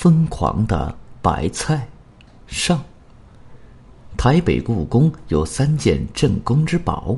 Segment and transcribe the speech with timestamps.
[0.00, 1.86] 疯狂的白菜，
[2.46, 2.82] 上。
[4.16, 7.14] 台北故宫有三件镇宫之宝：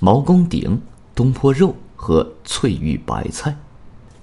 [0.00, 0.76] 毛公鼎、
[1.14, 3.56] 东坡肉和翠玉白菜。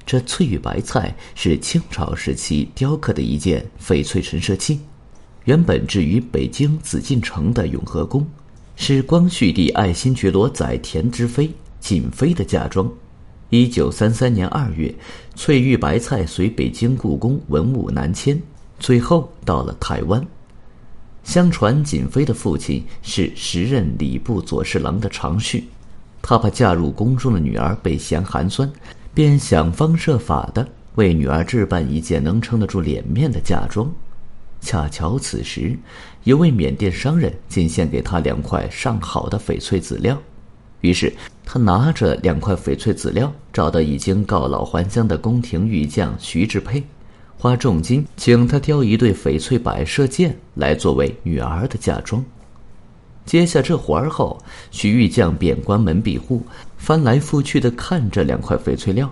[0.05, 4.81] 这翠玉白菜是清朝时期雕刻的一件翡翠陈设器，
[5.45, 8.27] 原本置于北京紫禁城的永和宫，
[8.75, 11.49] 是光绪帝爱新觉罗载田之妃
[11.79, 12.91] 瑾妃的嫁妆。
[13.53, 14.91] 一九三三年二月，
[15.35, 18.41] 翠玉白菜随北京故宫文物南迁，
[18.79, 20.25] 最后到了台湾。
[21.23, 25.65] 相传瑾妃的父亲是时任礼部左侍郎的常旭，
[26.19, 28.67] 他怕嫁入宫中的女儿被嫌寒酸，
[29.13, 33.87] 便想方设法的为女儿置办一件能撑得住脸面的嫁妆。
[34.61, 35.77] 恰巧此时，
[36.23, 40.19] 有位缅甸商人进献给他两块上好的翡翠籽料。
[40.83, 41.13] 于是，
[41.45, 46.83] 他拿着两块翡翠籽料，找到已经告老还乡的宫廷玉匠徐志佩，
[47.37, 52.21] 花重金请他雕一对翡翠摆设件来作为女儿的嫁妆。
[53.25, 54.37] 接下这活儿后，
[54.71, 56.45] 徐玉匠便关门闭户，
[56.77, 59.09] 翻来覆去的看这两块翡翠料。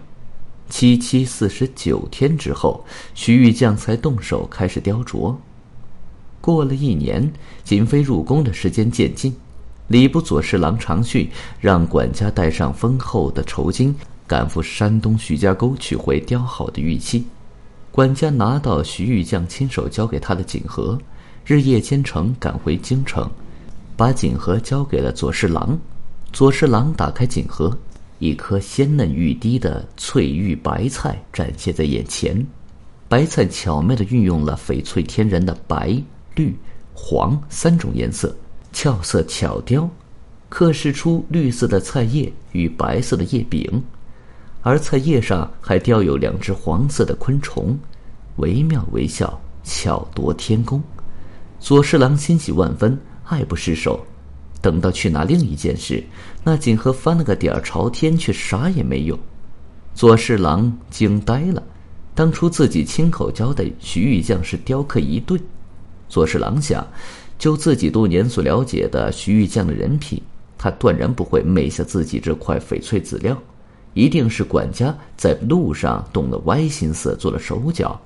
[0.67, 5.33] 七七四十九天之后，徐玉匠才动手开始雕琢。
[6.41, 7.31] 过了一年，
[7.63, 9.33] 瑾妃入宫的时间渐近。
[9.91, 13.93] 礼部左侍郎常旭让管家带上丰厚的酬金，
[14.25, 17.25] 赶赴山东徐家沟取回雕好的玉器。
[17.91, 20.97] 管家拿到徐玉匠亲手交给他的锦盒，
[21.45, 23.29] 日夜兼程赶回京城，
[23.97, 25.77] 把锦盒交给了左侍郎。
[26.31, 27.77] 左侍郎打开锦盒，
[28.19, 32.47] 一颗鲜嫩欲滴的翠玉白菜展现在眼前。
[33.09, 36.01] 白菜巧妙地运用了翡翠天然的白、
[36.35, 36.57] 绿、
[36.93, 38.33] 黄三种颜色。
[38.71, 39.89] 俏色巧雕，
[40.49, 43.83] 刻饰出绿色的菜叶与白色的叶柄，
[44.61, 47.77] 而菜叶上还雕有两只黄色的昆虫，
[48.37, 50.81] 惟妙惟肖，巧夺天工。
[51.59, 54.05] 左侍郎欣喜万分，爱不释手。
[54.61, 56.03] 等到去拿另一件时，
[56.43, 59.19] 那锦盒翻了个底儿朝天，却啥也没有。
[59.93, 61.61] 左侍郎惊呆了，
[62.13, 65.39] 当初自己亲口交代徐玉匠是雕刻一对，
[66.07, 66.85] 左侍郎想。
[67.41, 70.21] 就自己多年所了解的徐玉匠的人品，
[70.59, 73.35] 他断然不会昧下自己这块翡翠籽料，
[73.95, 77.99] 一定是管家在路上动了歪心思，做了手脚。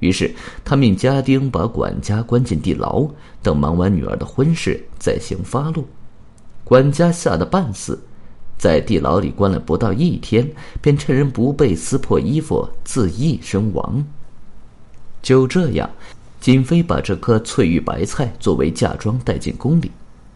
[0.00, 0.30] 于是
[0.62, 3.08] 他命家丁把管家关进地牢，
[3.42, 5.82] 等忙完女儿的婚事再行发落。
[6.62, 7.98] 管家吓得半死，
[8.58, 10.46] 在地牢里关了不到一天，
[10.82, 14.04] 便趁人不备撕破衣服自缢身亡。
[15.22, 15.88] 就这样。
[16.46, 19.90] 瑾妃把这颗翠玉白菜作为嫁妆带进宫里，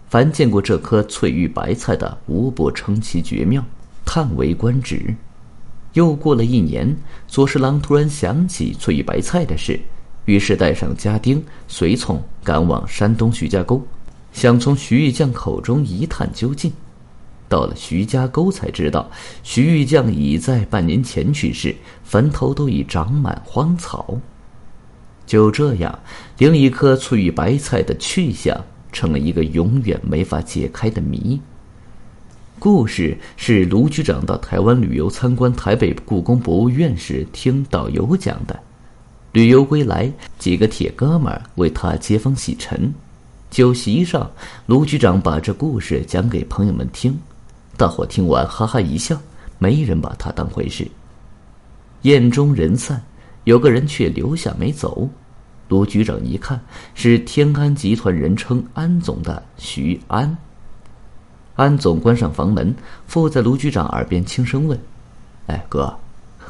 [0.09, 3.65] 凡见过这颗翠玉白菜的，无不称其绝妙，
[4.05, 5.15] 叹为观止。
[5.93, 6.97] 又过了一年，
[7.29, 9.79] 左侍郎突然想起翠玉白菜的事，
[10.25, 13.81] 于是带上家丁随从赶往山东徐家沟，
[14.33, 16.73] 想从徐玉匠口中一探究竟。
[17.49, 19.09] 到了徐家沟，才知道
[19.45, 21.73] 徐玉匠已在半年前去世，
[22.03, 24.19] 坟头都已长满荒草。
[25.31, 25.97] 就这样，
[26.39, 28.61] 另一颗翠玉白菜的去向
[28.91, 31.41] 成了一个永远没法解开的谜。
[32.59, 38.59] 故事是卢局长到台湾旅游参观台北故宫博物院时听导游讲的。
[39.31, 42.93] 旅游归来，几个铁哥们为他接风洗尘。
[43.53, 44.29] 酒席上，
[44.67, 47.17] 卢局长把这故事讲给朋友们听，
[47.77, 49.17] 大伙听完哈哈一笑，
[49.61, 50.89] 没人把他当回事。
[52.03, 53.01] 宴中人散。
[53.45, 55.09] 有个人却留下没走，
[55.69, 56.61] 卢局长一看
[56.95, 60.37] 是天安集团人称安总的徐安。
[61.57, 62.75] 安总关上房门，
[63.07, 64.79] 附在卢局长耳边轻声问
[65.49, 65.95] ：“哎，哥，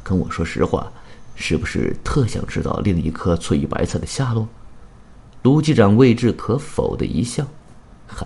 [0.02, 0.90] 跟我说实话，
[1.34, 4.48] 是不是特想知道另一颗翠玉白菜的下落？”
[5.42, 7.46] 卢局长未置可否的一笑：“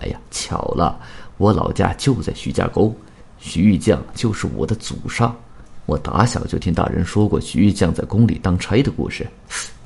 [0.01, 0.99] 哎呀，巧了，
[1.37, 2.95] 我老家就在徐家沟，
[3.37, 5.35] 徐玉匠就是我的祖上。”
[5.85, 9.27] 我打小就听大人说过徐玉匠在宫里当差的故事。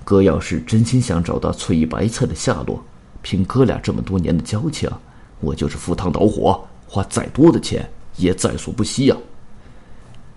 [0.04, 2.82] 哥要是真心想找到翠玉白菜的下落，
[3.22, 4.90] 凭哥俩这么多年的交情，
[5.40, 7.88] 我就是赴汤蹈火，花再多的钱
[8.18, 9.16] 也在所不惜呀。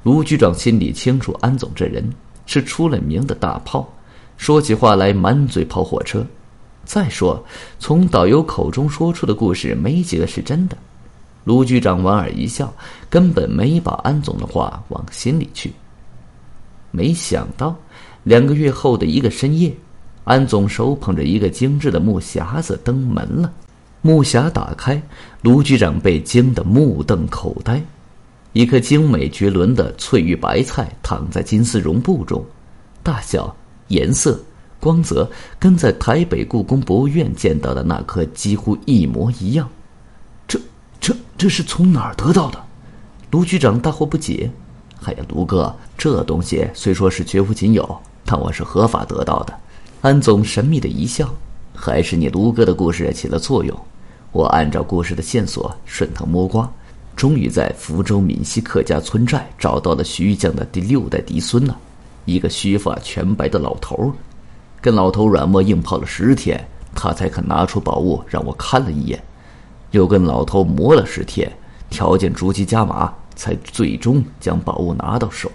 [0.03, 2.05] 卢局长心里清楚，安总这人
[2.45, 3.89] 是出了名的大炮，
[4.37, 6.27] 说起话来满嘴跑火车。
[6.85, 7.43] 再说，
[7.79, 10.77] 从导游口中说出的故事，没几个是真的。
[11.45, 12.73] 卢局长莞尔一笑，
[13.11, 15.73] 根本没把安总的话往心里去。
[16.91, 17.75] 没想到，
[18.23, 19.75] 两个月后的一个深夜，
[20.25, 23.53] 安总手捧着一个精致的木匣子登门了。
[24.03, 25.01] 木匣打开，
[25.43, 27.83] 卢局长被惊得目瞪口呆。
[28.53, 32.45] 一颗精美绝伦的翠玉白菜躺在金丝绒布中，
[33.03, 33.55] 大小、
[33.89, 34.39] 颜色、
[34.79, 35.29] 光泽
[35.59, 39.69] 跟在台北故宫博物院见到的那颗几乎一模一样。
[41.43, 42.65] 这、是从哪儿得到的？
[43.33, 44.49] 卢局长大惑不解。
[45.03, 49.53] 哎呀，卢哥，这东西虽说是绝无仅有，但我是合法得到的。
[50.03, 51.29] 安总神秘的一笑，
[51.75, 53.77] 还是你卢哥的故事起了作用。
[54.31, 56.73] 我按照故事的线索顺藤摸瓜，
[57.17, 61.77] 终于在福州闽西客家村寨找到了徐玉匠的第六代嫡孙了，
[62.25, 64.13] 一个须发全白的老头。
[64.81, 69.21] 跟老头软磨硬泡了十天，他才肯拿出宝物让我看了一眼，
[69.93, 71.51] 又跟老头磨了十天，
[71.89, 75.51] 条件逐级加码，才最终将宝物拿到手。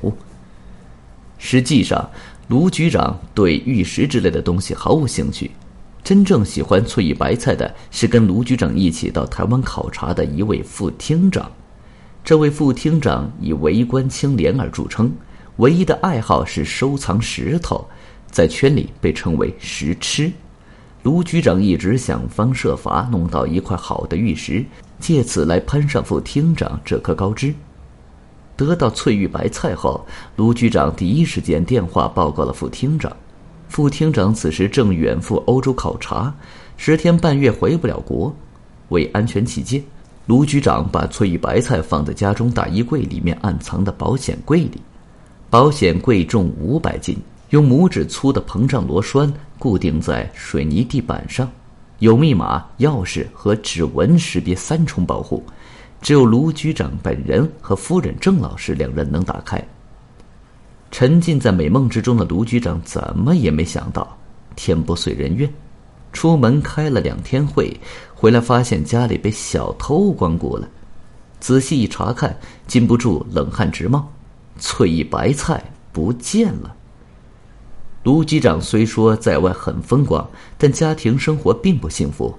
[1.37, 2.09] 实际上，
[2.47, 5.51] 卢局长对玉石之类的东西毫无兴趣，
[6.03, 11.51] 真正喜欢翠玉白菜的是跟卢局长一起到台湾考察的一位副厅长。
[12.23, 15.11] 这位副厅长以为官清廉而著称，
[15.57, 17.87] 唯一的爱好是收藏石头。
[18.29, 20.31] 在圈里被称为“石痴”，
[21.07, 24.65] 卢局长一直想方设法弄到一块好的玉石，
[24.99, 27.55] 借此来攀上副厅长这棵高枝。
[28.57, 30.05] 得到翠玉白菜后，
[30.35, 33.09] 卢局长第一时间电话报告了副厅长。
[33.69, 36.35] 副厅长此时正远赴欧洲考察，
[36.75, 38.35] 十天半月回不了国。
[38.89, 39.81] 为安全起见，
[40.25, 44.81] 卢局长把翠玉白菜放在家中大衣柜里面暗藏的保险柜里。
[45.49, 47.17] 保险柜重五百斤。
[47.49, 51.49] 用拇指粗的膨胀螺栓固定在水泥地板上，
[51.99, 55.43] 有密码、钥匙和指纹识别三重保护，
[56.01, 59.63] 只有卢局长本人和夫人郑老师两人能打开。
[60.91, 64.17] 沉浸在美梦之中的卢局长怎么也没想到，
[64.55, 65.49] 天不遂人愿，
[66.13, 67.77] 出门开了两天会，
[68.13, 70.67] 回来发现家里被小偷光顾了。
[71.39, 74.11] 仔细一查看，禁不住冷汗直冒，
[74.59, 76.73] 翠玉白菜不见了。
[78.07, 80.25] 卢局长虽说在外很风光，
[80.57, 82.33] 但家庭生活并不幸福。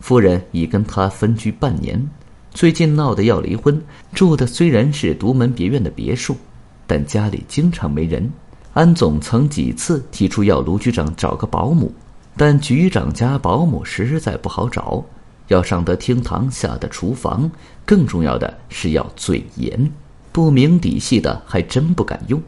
[0.00, 2.10] 夫人已跟他分居半年，
[2.50, 3.80] 最近闹得要离婚。
[4.12, 6.36] 住的虽然是独门别院的别墅，
[6.84, 8.28] 但家里经常没人。
[8.72, 11.94] 安总曾几次提出要卢局长找个保姆，
[12.36, 15.00] 但局长家保姆实在不好找，
[15.46, 17.48] 要上得厅堂，下得厨房，
[17.86, 19.88] 更重要的是要嘴严，
[20.32, 22.42] 不明底细的还真不敢用。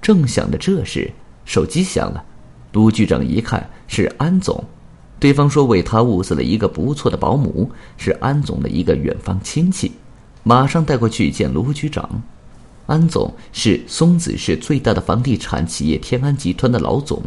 [0.00, 1.10] 正想着这事。
[1.44, 2.24] 手机响了，
[2.72, 4.62] 卢局长一看是安总，
[5.20, 9.92] 对方说为他物色了一个不错的保姆，是安总的一个远方亲戚，
[10.42, 12.22] 马上带过去见卢局长。
[12.86, 17.22] 安总是松子市最大的房地产企业天安集团的老总，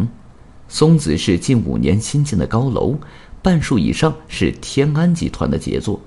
[0.68, 2.96] 松子市近五年新建的高楼，
[3.42, 6.00] 半数以上是天安集团的杰作。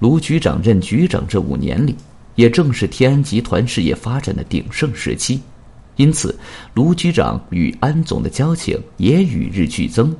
[0.00, 1.94] 卢局长任局长这五年里，
[2.34, 5.40] 也正是天安集团事业发展的鼎盛时期。
[6.00, 6.34] 因此，
[6.72, 10.16] 卢局长与安总的交情也与日俱增。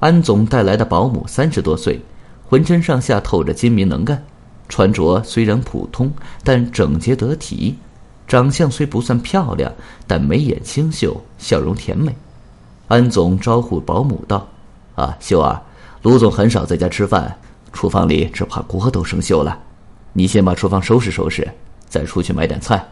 [0.00, 1.98] 安总带来的保姆三十多岁，
[2.44, 4.22] 浑身上下透着精明能干，
[4.68, 6.12] 穿着虽然普通，
[6.44, 7.74] 但整洁得体。
[8.28, 9.72] 长相虽不算漂亮，
[10.06, 12.14] 但眉眼清秀，笑容甜美。
[12.86, 14.46] 安总招呼保姆道
[14.94, 15.58] ：“啊，秀儿，
[16.02, 17.34] 卢总很少在家吃饭，
[17.72, 19.58] 厨房里只怕锅都生锈了。
[20.12, 21.50] 你先把厨房收拾收拾，
[21.88, 22.86] 再出去买点菜。”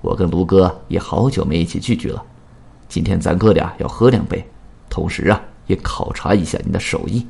[0.00, 2.22] 我跟卢哥也好久没一起聚聚了，
[2.88, 4.46] 今天咱哥俩要喝两杯，
[4.88, 7.26] 同时啊也考察一下你的手艺。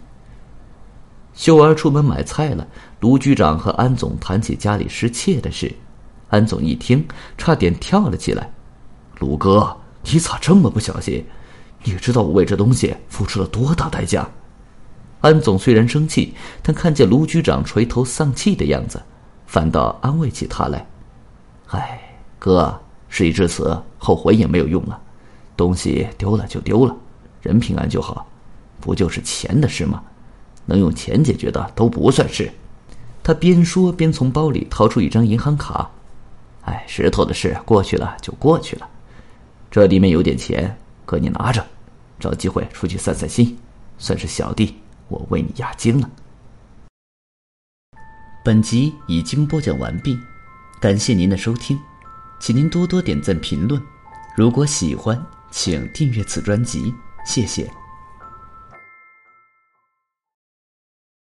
[1.32, 2.66] 秀儿出门买菜了，
[3.00, 5.72] 卢局长和安总谈起家里失窃的事，
[6.28, 7.06] 安总一听
[7.38, 8.50] 差点跳了起来
[9.20, 11.24] ：“卢哥，你咋这么不小心？
[11.84, 14.28] 你知道我为这东西付出了多大代价？”
[15.20, 19.02] 安总虽然生气，但看见卢局长垂头丧气的样子，
[19.46, 20.86] 反倒安慰起他来
[21.68, 22.00] ：“唉。”
[22.38, 25.00] 哥，事已至此，后悔也没有用了。
[25.56, 26.94] 东西丢了就丢了，
[27.42, 28.26] 人平安就好，
[28.80, 30.02] 不就是钱的事吗？
[30.66, 32.50] 能用钱解决的都不算事。
[33.22, 35.90] 他边说边从包里掏出一张银行卡。
[36.62, 38.88] 哎，石头的事过去了就过去了，
[39.70, 41.64] 这里面有点钱，哥你拿着，
[42.18, 43.56] 找机会出去散散心，
[43.98, 44.76] 算是小弟
[45.08, 46.10] 我为你压惊了。
[48.44, 50.18] 本集已经播讲完毕，
[50.80, 51.78] 感谢您的收听。
[52.38, 53.80] 请您多多点赞评论，
[54.36, 57.68] 如果喜欢，请订阅此专辑，谢谢。